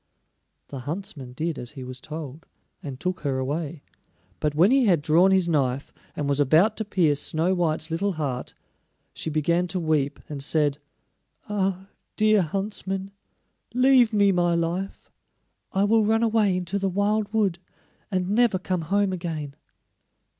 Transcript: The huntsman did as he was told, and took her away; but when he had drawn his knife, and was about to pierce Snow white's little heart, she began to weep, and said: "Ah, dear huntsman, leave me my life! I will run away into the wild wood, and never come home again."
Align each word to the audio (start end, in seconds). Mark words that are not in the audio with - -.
The 0.69 0.79
huntsman 0.79 1.33
did 1.33 1.59
as 1.59 1.73
he 1.73 1.83
was 1.83 2.01
told, 2.01 2.47
and 2.81 2.99
took 2.99 3.19
her 3.19 3.37
away; 3.37 3.83
but 4.39 4.55
when 4.55 4.71
he 4.71 4.85
had 4.87 4.99
drawn 4.99 5.29
his 5.29 5.47
knife, 5.47 5.93
and 6.15 6.27
was 6.27 6.39
about 6.39 6.75
to 6.77 6.85
pierce 6.85 7.19
Snow 7.21 7.53
white's 7.53 7.91
little 7.91 8.13
heart, 8.13 8.55
she 9.13 9.29
began 9.29 9.67
to 9.67 9.79
weep, 9.79 10.19
and 10.27 10.43
said: 10.43 10.79
"Ah, 11.47 11.87
dear 12.15 12.41
huntsman, 12.41 13.11
leave 13.75 14.11
me 14.11 14.31
my 14.31 14.55
life! 14.55 15.11
I 15.71 15.83
will 15.83 16.03
run 16.03 16.23
away 16.23 16.57
into 16.57 16.79
the 16.79 16.89
wild 16.89 17.31
wood, 17.31 17.59
and 18.09 18.27
never 18.27 18.57
come 18.57 18.81
home 18.81 19.13
again." 19.13 19.55